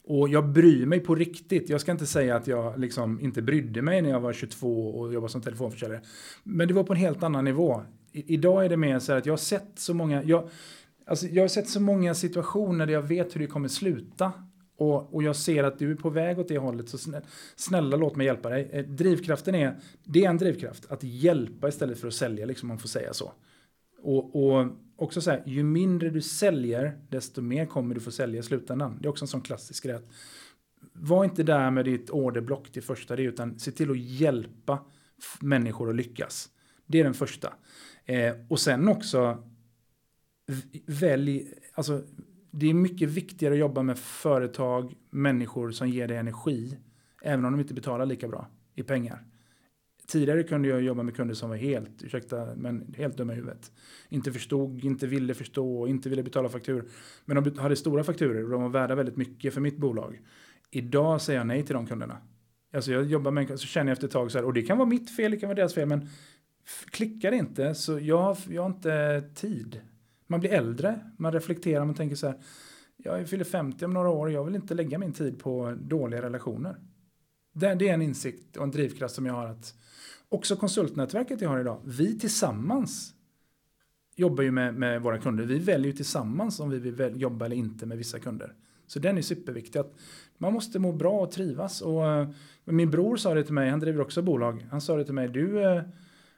[0.10, 1.70] Och jag bryr mig på riktigt.
[1.70, 5.14] Jag ska inte säga att jag liksom inte brydde mig när jag var 22 och
[5.14, 6.02] jobbade som telefonförsäljare.
[6.44, 9.26] Men det var på en helt annan nivå idag är det mer så här att
[9.26, 10.50] jag har sett så många, jag,
[11.06, 14.32] alltså jag har sett så många situationer där jag vet hur det kommer sluta.
[14.78, 17.98] Och, och jag ser att du är på väg åt det hållet, så snälla, snälla
[17.98, 18.70] låt mig hjälpa dig.
[18.74, 22.80] Eh, drivkraften är, det är en drivkraft, att hjälpa istället för att sälja, liksom man
[22.80, 23.32] får säga så.
[24.02, 24.68] Och, och
[24.98, 28.98] också så här, ju mindre du säljer, desto mer kommer du få sälja i slutändan.
[29.02, 30.00] Det är också en sån klassisk grej.
[30.94, 34.80] Var inte där med ditt orderblock till första det, utan se till att hjälpa
[35.42, 36.50] människor att lyckas.
[36.86, 37.54] Det är den första.
[38.06, 39.44] Eh, och sen också
[40.86, 42.04] välj, alltså
[42.52, 46.78] det är mycket viktigare att jobba med företag, människor som ger dig energi,
[47.22, 49.26] även om de inte betalar lika bra i pengar.
[50.12, 53.72] Tidigare kunde jag jobba med kunder som var helt, ursäkta, men helt dumma i huvudet.
[54.10, 56.86] Inte förstod, inte ville förstå, inte ville betala faktur.
[57.26, 60.22] Men de hade stora fakturer och de var värda väldigt mycket för mitt bolag.
[60.72, 62.18] Idag säger jag nej till de kunderna.
[62.74, 64.78] Alltså jag jobbar med, så känner jag efter ett tag så här, och det kan
[64.78, 66.10] vara mitt fel, det kan vara deras fel, men
[66.92, 69.82] klickar det inte så jag har, jag har inte tid.
[70.28, 72.38] Man blir äldre, man reflekterar, man tänker så här.
[72.98, 76.76] Jag fyller 50 om några år jag vill inte lägga min tid på dåliga relationer.
[77.54, 79.74] Det, det är en insikt och en drivkraft som jag har att
[80.30, 83.14] också konsultnätverket jag har idag, vi tillsammans
[84.16, 85.44] jobbar ju med, med våra kunder.
[85.44, 88.54] Vi väljer ju tillsammans om vi vill jobba eller inte med vissa kunder.
[88.88, 89.80] Så den är superviktig.
[89.80, 89.94] Att
[90.38, 91.82] man måste må bra och trivas.
[91.82, 92.30] Och, eh,
[92.66, 94.68] min bror sa det till mig, han driver också bolag.
[94.72, 95.84] Han sa det till mig, du eh,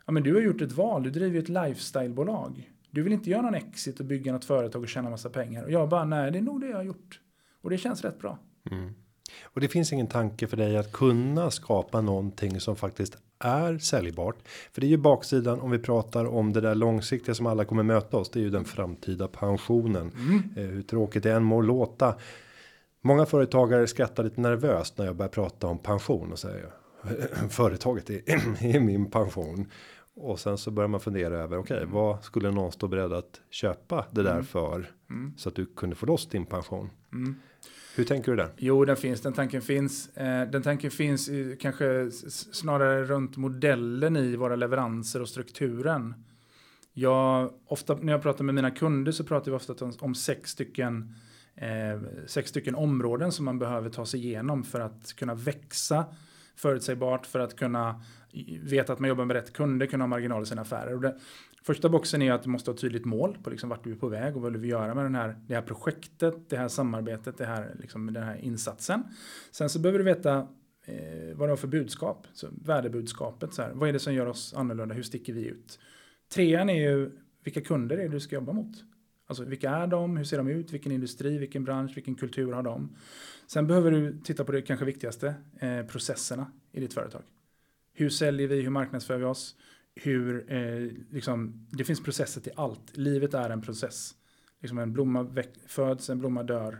[0.05, 2.71] ja, men du har gjort ett val, du driver ju ett lifestylebolag.
[2.91, 5.63] Du vill inte göra någon exit och bygga något företag och tjäna massa pengar.
[5.63, 7.21] Och jag bara, nej, det är nog det jag har gjort.
[7.61, 8.39] Och det känns rätt bra.
[8.71, 8.93] Mm.
[9.43, 14.35] Och det finns ingen tanke för dig att kunna skapa någonting som faktiskt är säljbart.
[14.73, 17.83] För det är ju baksidan om vi pratar om det där långsiktiga som alla kommer
[17.83, 18.29] möta oss.
[18.29, 20.11] Det är ju den framtida pensionen.
[20.17, 20.43] Mm.
[20.55, 22.15] Eh, hur tråkigt det än må låta.
[23.01, 26.69] Många företagare skrattar lite nervöst när jag börjar prata om pension och säger
[27.49, 28.21] företaget är,
[28.75, 29.65] är min pension.
[30.15, 33.41] Och sen så börjar man fundera över okej, okay, vad skulle någon stå beredd att
[33.49, 34.45] köpa det där mm.
[34.45, 35.33] för mm.
[35.37, 36.89] så att du kunde få loss din pension?
[37.13, 37.35] Mm.
[37.95, 38.49] Hur tänker du där?
[38.57, 39.21] Jo, den finns.
[39.21, 40.17] Den tanken finns.
[40.17, 42.11] Eh, den tanken finns i, kanske
[42.51, 46.13] snarare runt modellen i våra leveranser och strukturen.
[46.93, 50.51] Jag ofta när jag pratar med mina kunder så pratar vi ofta om, om sex
[50.51, 51.15] stycken
[51.55, 56.05] eh, sex stycken områden som man behöver ta sig igenom för att kunna växa
[56.61, 58.01] förutsägbart för att kunna
[58.61, 60.93] veta att man jobbar med rätt kunder, kunna ha marginal i sina affärer.
[60.93, 61.15] Och det,
[61.63, 63.95] första boxen är att du måste ha ett tydligt mål på liksom vart du är
[63.95, 66.67] på väg och vad du vill göra med den här, det här projektet, det här
[66.67, 69.03] samarbetet, det här, liksom, den här insatsen.
[69.51, 70.47] Sen så behöver du veta
[70.85, 73.53] eh, vad du har för budskap, så värdebudskapet.
[73.53, 74.95] Så här, vad är det som gör oss annorlunda?
[74.95, 75.79] Hur sticker vi ut?
[76.33, 77.11] Trean är ju
[77.43, 78.83] vilka kunder är det du ska jobba mot?
[79.29, 80.17] Alltså vilka är de?
[80.17, 80.73] Hur ser de ut?
[80.73, 81.37] Vilken industri?
[81.37, 81.97] Vilken bransch?
[81.97, 82.95] Vilken kultur har de?
[83.47, 87.21] Sen behöver du titta på det kanske viktigaste, eh, processerna i ditt företag.
[87.93, 88.61] Hur säljer vi?
[88.61, 89.55] Hur marknadsför vi oss?
[89.95, 92.97] Hur, eh, liksom, det finns processer till allt.
[92.97, 94.15] Livet är en process.
[94.61, 96.79] Liksom en blomma föds, en blomma dör.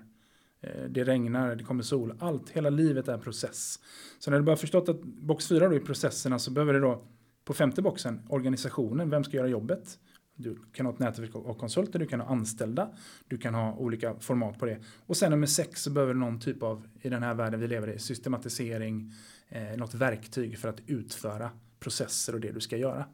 [0.62, 2.14] Eh, det regnar, det kommer sol.
[2.20, 3.80] Allt, hela livet är en process.
[4.20, 7.04] Så när du bara förstått att box 4 då är processerna så behöver du då
[7.46, 10.00] på femte boxen organisationen, vem ska göra jobbet?
[10.42, 12.90] Du kan ha ett nätverk av konsulter, du kan ha anställda,
[13.28, 14.80] du kan ha olika format på det.
[15.06, 17.68] Och sen nummer sex så behöver du någon typ av, i den här världen vi
[17.68, 19.12] lever i, systematisering,
[19.50, 21.50] eh, något verktyg för att utföra
[21.80, 23.06] processer och det du ska göra.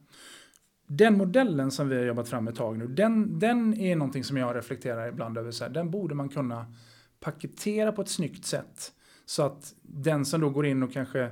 [0.87, 4.37] Den modellen som vi har jobbat fram ett tag nu, den, den är någonting som
[4.37, 5.51] jag reflekterar ibland över.
[5.51, 6.73] Så här, den borde man kunna
[7.19, 8.91] paketera på ett snyggt sätt.
[9.25, 11.29] Så att den som då går in och kanske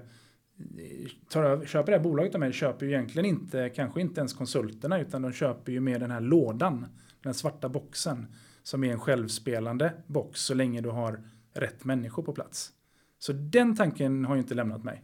[1.29, 4.33] tar över, köper det här bolaget av mig köper ju egentligen inte, kanske inte ens
[4.33, 6.85] konsulterna, utan de köper ju med den här lådan,
[7.23, 8.27] den svarta boxen,
[8.63, 12.71] som är en självspelande box så länge du har rätt människor på plats.
[13.19, 15.03] Så den tanken har ju inte lämnat mig.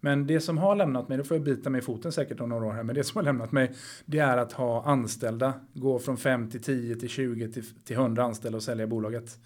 [0.00, 2.48] Men det som har lämnat mig, då får jag bita mig i foten säkert om
[2.48, 3.72] några år här, men det som har lämnat mig,
[4.04, 8.24] det är att ha anställda, gå från 5 till 10 till 20 till, till 100
[8.24, 9.38] anställda och sälja bolaget.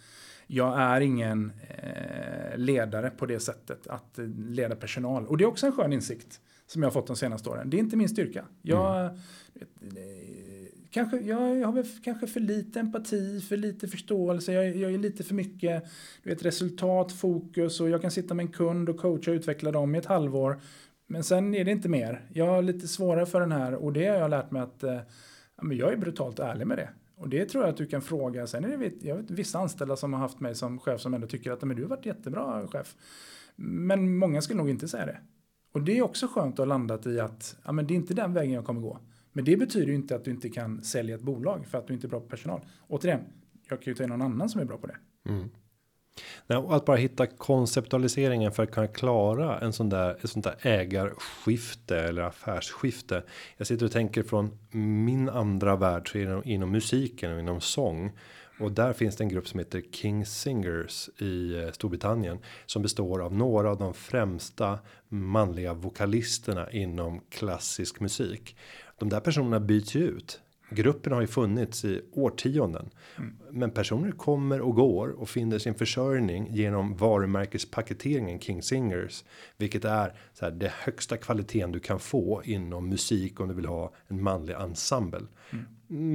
[0.50, 5.26] Jag är ingen eh, ledare på det sättet, att leda personal.
[5.26, 7.70] Och det är också en skön insikt som jag har fått de senaste åren.
[7.70, 8.44] Det är inte min styrka.
[8.62, 9.16] Jag, mm
[10.90, 14.52] kanske, jag, jag har väl kanske för lite empati, för lite förståelse.
[14.52, 15.84] Jag, jag är lite för mycket
[16.22, 19.72] du vet, resultat, fokus och jag kan sitta med en kund och coacha och utveckla
[19.72, 20.61] dem i ett halvår.
[21.06, 22.28] Men sen är det inte mer.
[22.32, 25.00] Jag har lite svårare för den här och det har jag lärt mig att eh,
[25.72, 26.88] jag är brutalt ärlig med det.
[27.18, 28.46] Och det tror jag att du kan fråga.
[28.46, 31.26] Sen är det jag vet, vissa anställda som har haft mig som chef som ändå
[31.26, 32.96] tycker att men du har varit jättebra chef.
[33.57, 35.20] Men många skulle nog inte säga det.
[35.72, 38.14] Och det är också skönt att ha landat i att ja, men det är inte
[38.14, 38.98] den vägen jag kommer gå.
[39.33, 41.94] Men det betyder ju inte att du inte kan sälja ett bolag för att du
[41.94, 42.61] inte är bra på personal.
[42.88, 43.20] Återigen,
[43.68, 44.96] jag kan ju ta in någon annan som är bra på det.
[45.28, 45.48] Mm.
[46.46, 50.44] Nej, och att bara hitta konceptualiseringen för att kunna klara en sån där ett sånt
[50.44, 53.22] där ägarskifte eller affärsskifte.
[53.57, 54.59] Jag sitter och tänker från
[55.04, 58.12] min andra värld så inom, inom musiken och inom sång
[58.61, 63.22] och där finns det en grupp som heter King Singers i eh, Storbritannien som består
[63.22, 64.78] av några av de främsta
[65.09, 68.57] manliga vokalisterna inom klassisk musik
[68.98, 70.40] de där personerna byts ju ut.
[70.70, 72.90] Gruppen har ju funnits i årtionden.
[73.18, 73.37] Mm.
[73.50, 79.24] Men personer kommer och går och finner sin försörjning genom varumärkespaketeringen King Singers.
[79.57, 83.66] Vilket är så här, det högsta kvaliteten du kan få inom musik om du vill
[83.66, 85.22] ha en manlig ensemble.
[85.50, 85.64] Mm.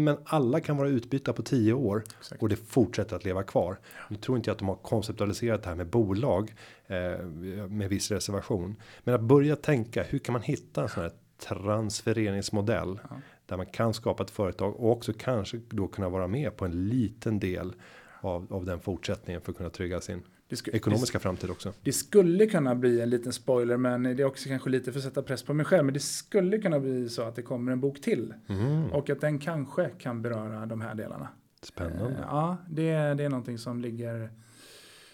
[0.06, 2.42] Men alla kan vara utbytta på tio år Exakt.
[2.42, 3.80] och det fortsätter att leva kvar.
[4.10, 6.54] Nu tror inte jag att de har konceptualiserat det här med bolag
[6.88, 7.26] eh,
[7.68, 8.76] med viss reservation.
[9.04, 13.16] Men att börja tänka hur kan man hitta en sån här transfereringsmodell ja.
[13.54, 16.88] Där man kan skapa ett företag och också kanske då kunna vara med på en
[16.88, 17.74] liten del
[18.22, 20.22] av, av den fortsättningen för att kunna trygga sin
[20.66, 21.74] ekonomiska framtid också.
[21.84, 25.06] Det skulle kunna bli en liten spoiler, men det är också kanske lite för att
[25.06, 25.86] sätta press på mig själv.
[25.86, 28.92] Men det skulle kunna bli så att det kommer en bok till mm.
[28.92, 31.28] och att den kanske kan beröra de här delarna.
[31.62, 32.06] Spännande.
[32.06, 34.30] Eh, ja, det, det är någonting som ligger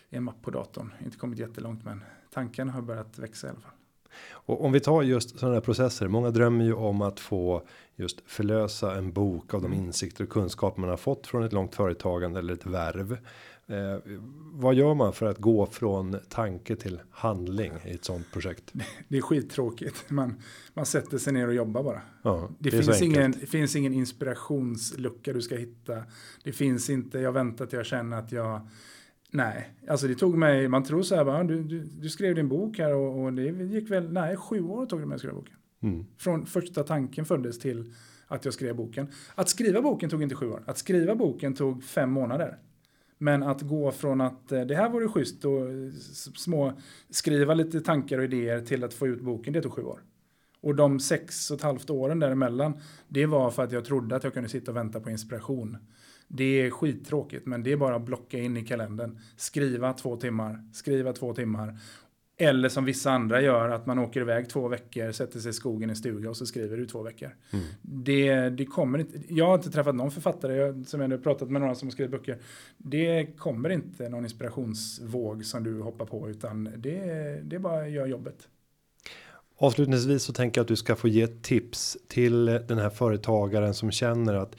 [0.10, 0.94] i en mapp på datorn.
[1.06, 3.72] Inte kommit jättelångt, men tanken har börjat växa i alla fall.
[4.32, 6.08] Och om vi tar just sådana här processer.
[6.08, 7.64] Många drömmer ju om att få
[7.96, 9.86] just förlösa en bok av de mm.
[9.86, 13.18] insikter och kunskaper man har fått från ett långt företagande eller ett värv.
[13.70, 14.00] Eh,
[14.54, 18.74] vad gör man för att gå från tanke till handling i ett sånt projekt?
[19.08, 20.10] Det är skittråkigt.
[20.10, 20.42] Man,
[20.74, 22.02] man sätter sig ner och jobbar bara.
[22.22, 26.04] Ja, det, det finns, ingen, finns ingen inspirationslucka du ska hitta.
[26.44, 28.62] Det finns inte, jag väntar till jag känner att jag
[29.32, 32.50] Nej, alltså det tog mig, man tror så här, bara, du, du, du skrev din
[32.50, 35.36] bok här och, och, det gick väl, nej, sju år tog det mig att skriva
[35.36, 35.56] boken.
[35.84, 36.06] Mm.
[36.18, 37.94] Från första tanken föddes till
[38.28, 39.08] att jag skrev boken.
[39.36, 42.58] Att skriva boken tog inte sju år, att skriva boken tog fem månader.
[43.18, 45.68] Men att gå från att eh, det här vore schysst och
[46.36, 46.74] små
[47.10, 50.00] skriva lite tankar och idéer till att få ut boken, det tog sju år.
[50.62, 52.74] Och de sex och ett halvt åren däremellan,
[53.08, 55.78] det var för att jag trodde att jag kunde sitta och vänta på inspiration.
[56.32, 59.20] Det är skittråkigt, men det är bara att blocka in i kalendern.
[59.36, 61.78] Skriva två timmar, skriva två timmar.
[62.38, 65.90] Eller som vissa andra gör, att man åker iväg två veckor, sätter sig i skogen
[65.90, 67.36] i stuga och så skriver du två veckor.
[67.54, 67.66] Mm.
[67.82, 71.62] Det, det kommer inte, jag har inte träffat någon författare, som jag nu pratat med
[71.62, 72.38] några som har skrivit böcker.
[72.78, 77.00] Det kommer inte någon inspirationsvåg som du hoppar på, utan det,
[77.44, 78.48] det är bara att göra jobbet.
[79.58, 83.92] Avslutningsvis så tänker jag att du ska få ge tips till den här företagaren som
[83.92, 84.56] känner att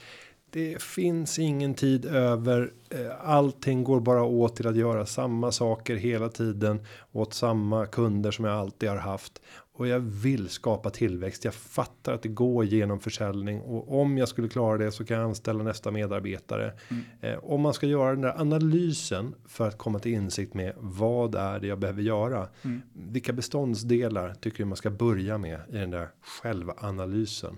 [0.51, 2.71] det finns ingen tid över.
[2.89, 8.31] Eh, allting går bara åt till att göra samma saker hela tiden åt samma kunder
[8.31, 9.41] som jag alltid har haft
[9.73, 11.45] och jag vill skapa tillväxt.
[11.45, 15.17] Jag fattar att det går genom försäljning och om jag skulle klara det så kan
[15.17, 16.73] jag anställa nästa medarbetare.
[16.89, 17.03] Mm.
[17.21, 21.35] Eh, om man ska göra den där analysen för att komma till insikt med vad
[21.35, 22.47] är det jag behöver göra?
[22.61, 22.81] Mm.
[22.93, 27.57] Vilka beståndsdelar tycker du man ska börja med i den där självanalysen?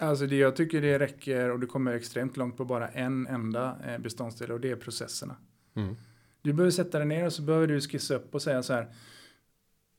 [0.00, 3.76] Alltså det jag tycker det räcker och du kommer extremt långt på bara en enda
[3.86, 5.36] eh, beståndsdel och det är processerna.
[5.76, 5.96] Mm.
[6.42, 8.92] Du behöver sätta dig ner och så behöver du skissa upp och säga så här.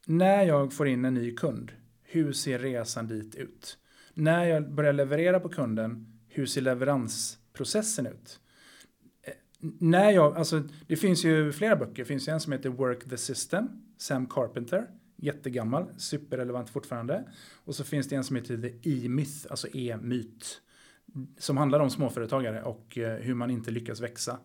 [0.08, 1.72] När jag får in en ny kund,
[2.04, 3.78] hur ser resan dit ut?
[4.14, 8.40] När jag börjar leverera på kunden, hur ser leveransprocessen ut?
[9.24, 9.34] Eh,
[9.80, 13.10] När jag, alltså det finns ju flera böcker, det finns ju en som heter Work
[13.10, 14.88] the System, Sam Carpenter,
[15.22, 17.24] jättegammal, superrelevant fortfarande.
[17.66, 20.62] Och så finns det en som heter The E-myth, alltså E-myt,
[21.38, 24.40] som handlar om småföretagare och eh, hur man inte lyckas växa.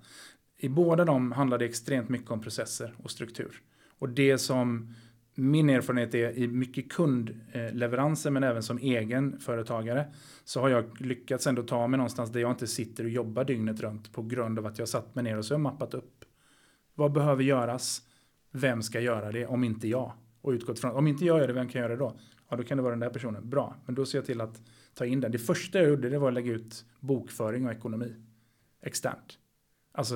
[0.59, 3.63] I båda dem handlar det extremt mycket om processer och struktur.
[3.99, 4.95] Och det som
[5.35, 10.07] min erfarenhet är i mycket kundleveranser men även som egen företagare
[10.45, 13.81] så har jag lyckats ändå ta mig någonstans där jag inte sitter och jobbar dygnet
[13.81, 16.25] runt på grund av att jag satt mig ner och så har jag mappat upp.
[16.95, 18.03] Vad behöver göras?
[18.51, 20.13] Vem ska göra det om inte jag?
[20.47, 22.17] Och utgått från, om inte jag gör det, vem kan göra det då?
[22.49, 23.51] Ja, då kan det vara den där personen.
[23.51, 24.61] Bra, men då ser jag till att
[24.95, 25.33] ta in den.
[25.33, 28.15] Det första jag gjorde det var att lägga ut bokföring och ekonomi
[28.83, 29.39] externt.
[29.93, 30.15] Alltså,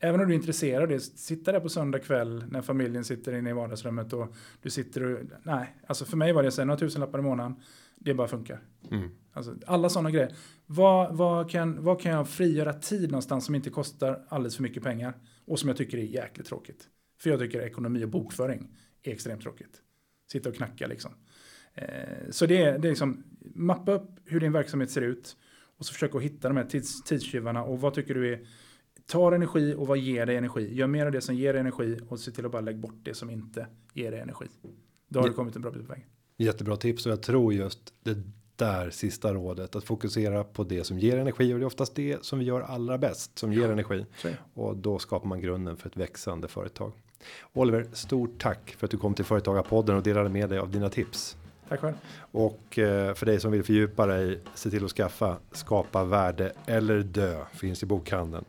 [0.00, 3.38] även om du är intresserad av det, sitta där på söndag kväll när familjen sitter
[3.38, 6.66] inne i vardagsrummet och du sitter och, nej, alltså för mig var det så här,
[6.66, 7.54] några tusenlappar i månaden,
[7.96, 8.60] det bara funkar.
[8.90, 9.08] Mm.
[9.32, 10.34] Alltså, alla sådana grejer.
[10.66, 14.82] Vad, vad, kan, vad kan jag frigöra tid någonstans som inte kostar alldeles för mycket
[14.82, 15.14] pengar
[15.46, 16.88] och som jag tycker är jäkligt tråkigt?
[17.20, 18.68] För jag tycker ekonomi och bokföring
[19.06, 19.82] är extremt tråkigt.
[20.32, 21.12] Sitta och knacka liksom.
[21.74, 25.36] Eh, så det är, det är liksom, mappa upp hur din verksamhet ser ut
[25.76, 28.46] och så försöka hitta de här tids, tidstjuvarna och vad tycker du är
[29.06, 30.74] tar energi och vad ger dig energi.
[30.74, 32.98] Gör mer av det som ger dig energi och se till att bara lägga bort
[33.02, 34.46] det som inte ger dig energi.
[35.08, 36.06] Då har du kommit en bra bit på vägen.
[36.36, 38.16] Jättebra tips och jag tror just det
[38.56, 42.24] där sista rådet att fokusera på det som ger energi och det är oftast det
[42.24, 44.06] som vi gör allra bäst som ger energi
[44.54, 46.92] och då skapar man grunden för ett växande företag.
[47.52, 50.88] Oliver, stort tack för att du kom till Företagarpodden och delade med dig av dina
[50.88, 51.36] tips.
[51.68, 51.94] Tack själv.
[52.18, 56.98] Och eh, för dig som vill fördjupa dig, se till att skaffa Skapa värde eller
[56.98, 58.44] dö finns i bokhandeln.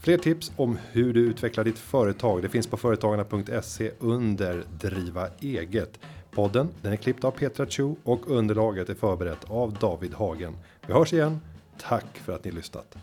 [0.00, 2.42] Fler tips om hur du utvecklar ditt företag.
[2.42, 5.98] Det finns på företagarna.se under driva eget.
[6.30, 10.56] Podden den är klippt av Petra Chu och underlaget är förberett av David Hagen.
[10.86, 11.40] Vi hörs igen.
[11.78, 12.96] Tack för att ni lyssnat.